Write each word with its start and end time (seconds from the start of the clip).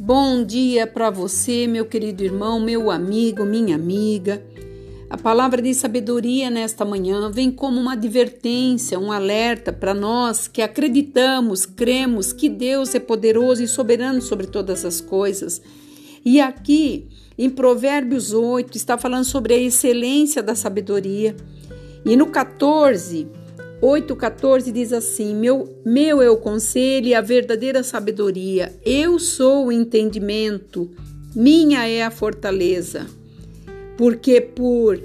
Bom 0.00 0.44
dia 0.44 0.86
para 0.86 1.10
você, 1.10 1.66
meu 1.66 1.84
querido 1.84 2.22
irmão, 2.22 2.60
meu 2.60 2.88
amigo, 2.88 3.44
minha 3.44 3.74
amiga. 3.74 4.40
A 5.10 5.18
palavra 5.18 5.60
de 5.60 5.74
sabedoria 5.74 6.48
nesta 6.48 6.84
manhã 6.84 7.28
vem 7.32 7.50
como 7.50 7.80
uma 7.80 7.94
advertência, 7.94 8.96
um 8.96 9.10
alerta 9.10 9.72
para 9.72 9.92
nós 9.92 10.46
que 10.46 10.62
acreditamos, 10.62 11.66
cremos 11.66 12.32
que 12.32 12.48
Deus 12.48 12.94
é 12.94 13.00
poderoso 13.00 13.60
e 13.60 13.66
soberano 13.66 14.22
sobre 14.22 14.46
todas 14.46 14.84
as 14.84 15.00
coisas. 15.00 15.60
E 16.24 16.40
aqui, 16.40 17.08
em 17.36 17.50
Provérbios 17.50 18.32
8, 18.32 18.76
está 18.76 18.96
falando 18.96 19.24
sobre 19.24 19.52
a 19.52 19.58
excelência 19.58 20.40
da 20.40 20.54
sabedoria. 20.54 21.34
E 22.04 22.14
no 22.14 22.28
14, 22.28 23.26
8,14 23.82 24.72
diz 24.72 24.92
assim: 24.92 25.34
meu, 25.34 25.80
meu 25.84 26.20
é 26.20 26.28
o 26.28 26.36
conselho 26.36 27.06
e 27.06 27.14
a 27.14 27.20
verdadeira 27.20 27.82
sabedoria, 27.82 28.74
eu 28.84 29.18
sou 29.18 29.66
o 29.66 29.72
entendimento, 29.72 30.90
minha 31.34 31.86
é 31.86 32.02
a 32.02 32.10
fortaleza. 32.10 33.06
Porque 33.96 34.40
por, 34.40 35.00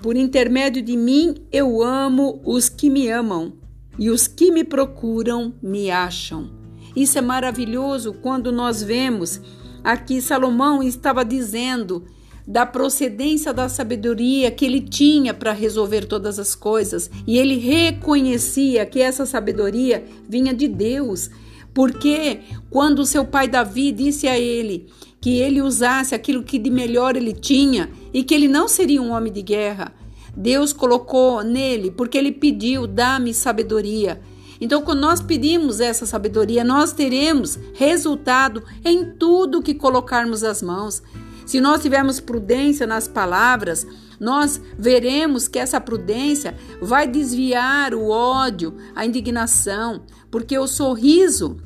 por 0.00 0.16
intermédio 0.16 0.82
de 0.82 0.96
mim 0.96 1.34
eu 1.52 1.82
amo 1.82 2.40
os 2.44 2.68
que 2.68 2.90
me 2.90 3.08
amam, 3.08 3.52
e 3.98 4.10
os 4.10 4.26
que 4.26 4.50
me 4.50 4.64
procuram 4.64 5.54
me 5.62 5.90
acham. 5.90 6.50
Isso 6.96 7.18
é 7.18 7.20
maravilhoso 7.20 8.12
quando 8.12 8.50
nós 8.50 8.82
vemos 8.82 9.40
aqui 9.82 10.20
Salomão 10.20 10.82
estava 10.82 11.24
dizendo 11.24 12.04
da 12.46 12.66
procedência 12.66 13.52
da 13.52 13.68
sabedoria 13.68 14.50
que 14.50 14.64
ele 14.64 14.80
tinha 14.80 15.32
para 15.32 15.52
resolver 15.52 16.06
todas 16.06 16.38
as 16.38 16.54
coisas, 16.54 17.10
e 17.26 17.38
ele 17.38 17.56
reconhecia 17.56 18.84
que 18.84 19.00
essa 19.00 19.24
sabedoria 19.24 20.04
vinha 20.28 20.52
de 20.52 20.68
Deus, 20.68 21.30
porque 21.72 22.40
quando 22.70 23.06
seu 23.06 23.24
pai 23.24 23.48
Davi 23.48 23.92
disse 23.92 24.28
a 24.28 24.38
ele 24.38 24.88
que 25.20 25.38
ele 25.38 25.62
usasse 25.62 26.14
aquilo 26.14 26.42
que 26.42 26.58
de 26.58 26.68
melhor 26.68 27.16
ele 27.16 27.32
tinha 27.32 27.88
e 28.12 28.24
que 28.24 28.34
ele 28.34 28.48
não 28.48 28.66
seria 28.66 29.00
um 29.00 29.12
homem 29.12 29.32
de 29.32 29.40
guerra, 29.40 29.94
Deus 30.36 30.72
colocou 30.72 31.42
nele, 31.42 31.90
porque 31.90 32.18
ele 32.18 32.32
pediu: 32.32 32.86
dá-me 32.86 33.32
sabedoria. 33.32 34.20
Então, 34.60 34.82
quando 34.82 35.00
nós 35.00 35.20
pedimos 35.20 35.80
essa 35.80 36.06
sabedoria, 36.06 36.62
nós 36.62 36.92
teremos 36.92 37.58
resultado 37.74 38.62
em 38.84 39.04
tudo 39.04 39.62
que 39.62 39.74
colocarmos 39.74 40.44
as 40.44 40.62
mãos. 40.62 41.02
Se 41.46 41.60
nós 41.60 41.82
tivermos 41.82 42.20
prudência 42.20 42.86
nas 42.86 43.08
palavras, 43.08 43.86
nós 44.18 44.60
veremos 44.78 45.48
que 45.48 45.58
essa 45.58 45.80
prudência 45.80 46.54
vai 46.80 47.06
desviar 47.06 47.94
o 47.94 48.08
ódio, 48.08 48.76
a 48.94 49.04
indignação, 49.04 50.02
porque 50.30 50.56
o 50.58 50.66
sorriso 50.66 51.58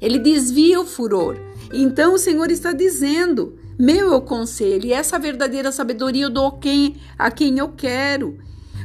ele 0.00 0.18
desvia 0.18 0.80
o 0.80 0.86
furor. 0.86 1.36
Então 1.72 2.14
o 2.14 2.18
Senhor 2.18 2.50
está 2.50 2.72
dizendo: 2.72 3.58
meu 3.78 4.20
conselho, 4.20 4.86
e 4.86 4.92
essa 4.92 5.18
verdadeira 5.18 5.72
sabedoria 5.72 6.24
eu 6.24 6.30
dou 6.30 6.52
quem, 6.52 6.96
a 7.18 7.30
quem 7.30 7.58
eu 7.58 7.70
quero. 7.70 8.38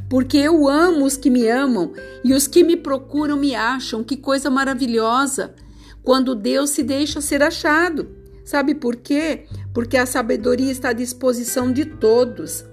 Porque 0.09 0.37
eu 0.37 0.67
amo 0.67 1.05
os 1.05 1.15
que 1.15 1.29
me 1.29 1.47
amam 1.47 1.93
e 2.23 2.33
os 2.33 2.47
que 2.47 2.63
me 2.63 2.75
procuram 2.75 3.37
me 3.37 3.53
acham. 3.53 4.03
Que 4.03 4.17
coisa 4.17 4.49
maravilhosa! 4.49 5.53
Quando 6.01 6.33
Deus 6.33 6.71
se 6.71 6.81
deixa 6.81 7.21
ser 7.21 7.43
achado. 7.43 8.09
Sabe 8.43 8.73
por 8.73 8.95
quê? 8.95 9.45
Porque 9.79 9.95
a 9.95 10.05
sabedoria 10.05 10.69
está 10.69 10.89
à 10.89 10.93
disposição 10.93 11.71
de 11.71 11.85
todos, 11.85 12.65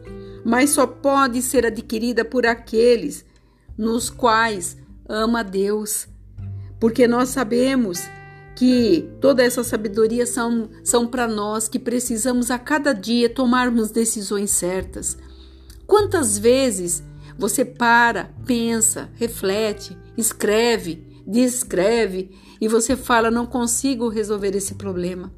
mas 0.45 0.71
só 0.71 0.89
pode 0.89 1.41
ser 1.41 1.65
adquirida 1.65 2.25
por 2.25 2.45
aqueles 2.45 3.25
nos 3.79 4.11
quais 4.11 4.77
ama 5.09 5.45
Deus. 5.45 6.09
Porque 6.81 7.07
nós 7.07 7.29
sabemos 7.29 8.01
que 8.57 9.09
toda 9.21 9.45
essa 9.45 9.63
sabedoria 9.63 10.27
são, 10.27 10.69
são 10.83 11.07
para 11.07 11.29
nós 11.29 11.69
que 11.69 11.79
precisamos 11.79 12.51
a 12.51 12.59
cada 12.59 12.93
dia 12.93 13.31
tomarmos 13.31 13.93
decisões 13.93 14.51
certas. 14.51 15.17
Quantas 15.87 16.37
vezes 16.37 17.05
você 17.39 17.65
para, 17.65 18.35
pensa, 18.45 19.09
reflete, 19.15 19.97
escreve, 20.19 21.23
descreve 21.25 22.33
e 22.61 22.67
você 22.67 22.97
fala: 22.97 23.31
não 23.31 23.47
consigo 23.47 24.09
resolver 24.09 24.57
esse 24.57 24.75
problema. 24.75 25.33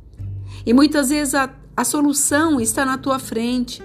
E 0.65 0.73
muitas 0.73 1.11
vezes 1.11 1.35
a, 1.35 1.55
a 1.77 1.85
solução 1.85 2.61
está 2.61 2.85
na 2.85 2.99
tua 2.99 3.19
frente, 3.19 3.83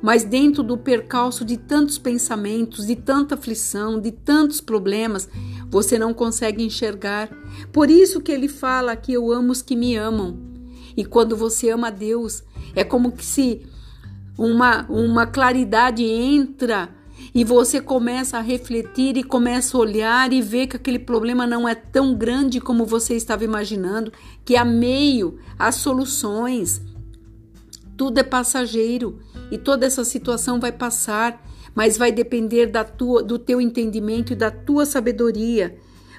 mas 0.00 0.22
dentro 0.22 0.62
do 0.62 0.76
percalço 0.76 1.44
de 1.44 1.56
tantos 1.56 1.98
pensamentos, 1.98 2.86
de 2.86 2.94
tanta 2.94 3.34
aflição, 3.34 4.00
de 4.00 4.12
tantos 4.12 4.60
problemas, 4.60 5.28
você 5.70 5.98
não 5.98 6.12
consegue 6.12 6.62
enxergar. 6.62 7.28
Por 7.72 7.90
isso 7.90 8.20
que 8.20 8.30
ele 8.30 8.48
fala 8.48 8.94
que 8.96 9.12
eu 9.12 9.32
amo 9.32 9.50
os 9.50 9.62
que 9.62 9.74
me 9.74 9.96
amam. 9.96 10.38
E 10.96 11.04
quando 11.04 11.36
você 11.36 11.70
ama 11.70 11.90
Deus, 11.90 12.44
é 12.74 12.84
como 12.84 13.12
se 13.18 13.66
uma, 14.38 14.86
uma 14.88 15.26
claridade 15.26 16.04
entra 16.04 16.93
e 17.34 17.44
você 17.44 17.80
começa 17.80 18.38
a 18.38 18.40
refletir 18.40 19.16
e 19.16 19.22
começa 19.22 19.76
a 19.76 19.80
olhar 19.80 20.32
e 20.32 20.40
ver 20.40 20.66
que 20.66 20.76
aquele 20.76 20.98
problema 20.98 21.46
não 21.46 21.68
é 21.68 21.74
tão 21.74 22.14
grande 22.14 22.60
como 22.60 22.84
você 22.84 23.14
estava 23.14 23.44
imaginando, 23.44 24.12
que 24.44 24.56
há 24.56 24.64
meio, 24.64 25.38
há 25.58 25.72
soluções. 25.72 26.80
Tudo 27.96 28.18
é 28.18 28.22
passageiro 28.22 29.18
e 29.50 29.58
toda 29.58 29.86
essa 29.86 30.04
situação 30.04 30.60
vai 30.60 30.72
passar, 30.72 31.44
mas 31.74 31.96
vai 31.96 32.12
depender 32.12 32.66
da 32.66 32.84
tua, 32.84 33.22
do 33.22 33.38
teu 33.38 33.60
entendimento 33.60 34.32
e 34.32 34.36
da 34.36 34.50
tua 34.50 34.86
sabedoria, 34.86 35.76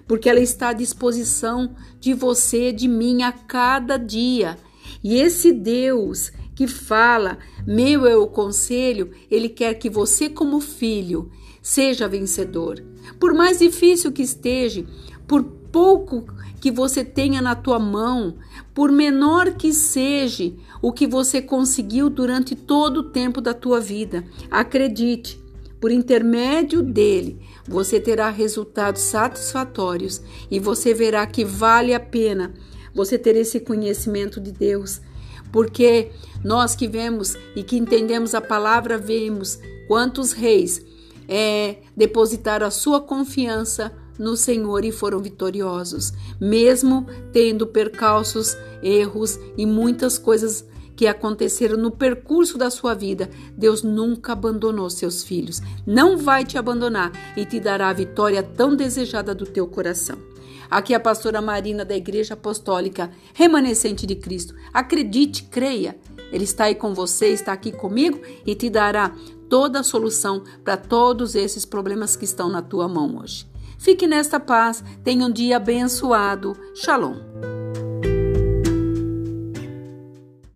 porque 0.07 0.29
ela 0.29 0.39
está 0.39 0.69
à 0.69 0.73
disposição 0.73 1.75
de 2.00 2.13
você, 2.13 2.72
de 2.72 2.88
mim 2.88 3.23
a 3.23 3.31
cada 3.31 3.97
dia. 3.97 4.57
E 5.03 5.16
esse 5.16 5.51
Deus 5.51 6.31
que 6.55 6.67
fala, 6.67 7.38
meu 7.67 8.07
é 8.07 8.16
o 8.16 8.27
conselho, 8.27 9.11
ele 9.29 9.49
quer 9.49 9.73
que 9.73 9.89
você, 9.89 10.29
como 10.29 10.61
filho, 10.61 11.29
seja 11.61 12.07
vencedor. 12.07 12.81
Por 13.19 13.33
mais 13.33 13.59
difícil 13.59 14.11
que 14.11 14.21
esteja, 14.21 14.85
por 15.27 15.43
pouco 15.43 16.25
que 16.61 16.71
você 16.71 17.03
tenha 17.03 17.41
na 17.41 17.53
tua 17.53 17.77
mão, 17.77 18.38
por 18.73 18.91
menor 18.91 19.53
que 19.53 19.73
seja 19.73 20.53
o 20.81 20.91
que 20.91 21.05
você 21.05 21.41
conseguiu 21.41 22.09
durante 22.09 22.55
todo 22.55 22.97
o 22.97 23.09
tempo 23.09 23.41
da 23.41 23.53
tua 23.53 23.79
vida, 23.79 24.23
acredite, 24.49 25.43
por 25.79 25.91
intermédio 25.91 26.81
dele, 26.81 27.39
você 27.67 27.99
terá 27.99 28.29
resultados 28.29 29.01
satisfatórios 29.01 30.22
e 30.49 30.59
você 30.59 30.93
verá 30.93 31.27
que 31.27 31.43
vale 31.43 31.93
a 31.93 31.99
pena 31.99 32.53
você 32.93 33.17
ter 33.17 33.35
esse 33.35 33.59
conhecimento 33.59 34.39
de 34.39 34.51
Deus 34.51 35.01
porque 35.51 36.11
nós 36.44 36.75
que 36.75 36.88
vemos 36.88 37.35
e 37.56 37.63
que 37.63 37.78
entendemos 37.78 38.35
a 38.35 38.41
palavra, 38.41 38.97
vemos 38.97 39.59
quantos 39.88 40.31
reis 40.31 40.83
é, 41.28 41.78
depositaram 41.95 42.67
a 42.67 42.72
sua 42.72 43.01
confiança 43.01 43.91
no 44.17 44.38
Senhor 44.38 44.85
e 44.85 44.91
foram 44.91 45.19
vitoriosos, 45.19 46.13
mesmo 46.39 47.05
tendo 47.34 47.67
percalços, 47.67 48.55
erros 48.81 49.39
e 49.57 49.66
muitas 49.66 50.17
coisas 50.17 50.66
que 50.95 51.07
aconteceram 51.07 51.78
no 51.78 51.91
percurso 51.91 52.57
da 52.57 52.69
sua 52.69 52.94
vida, 52.94 53.29
Deus 53.57 53.84
nunca 53.84 54.31
abandonou 54.31 54.89
seus 54.89 55.23
filhos. 55.23 55.61
Não 55.85 56.17
vai 56.17 56.45
te 56.45 56.57
abandonar 56.57 57.11
e 57.35 57.45
te 57.45 57.59
dará 57.59 57.89
a 57.89 57.94
vitória 57.94 58.41
tão 58.41 58.75
desejada 58.75 59.35
do 59.35 59.45
teu 59.45 59.67
coração. 59.67 60.17
Aqui 60.69 60.93
é 60.93 60.97
a 60.97 60.99
pastora 60.99 61.41
Marina 61.41 61.85
da 61.85 61.95
Igreja 61.95 62.33
Apostólica 62.33 63.11
Remanescente 63.33 64.05
de 64.05 64.15
Cristo. 64.15 64.55
Acredite, 64.73 65.43
creia. 65.43 65.97
Ele 66.31 66.43
está 66.43 66.65
aí 66.65 66.75
com 66.75 66.93
você, 66.93 67.27
está 67.27 67.53
aqui 67.53 67.71
comigo 67.71 68.19
e 68.45 68.55
te 68.55 68.69
dará 68.69 69.13
toda 69.49 69.79
a 69.79 69.83
solução 69.83 70.43
para 70.63 70.75
todos 70.77 71.35
esses 71.35 71.66
problemas 71.66 72.16
que 72.16 72.25
estão 72.25 72.49
na 72.49 72.61
tua 72.61 72.87
mão 72.87 73.19
hoje. 73.19 73.47
Fique 73.78 74.07
nesta 74.07 74.40
paz, 74.40 74.84
tenha 75.03 75.25
um 75.25 75.31
dia 75.31 75.57
abençoado. 75.57 76.57
Shalom. 76.73 77.54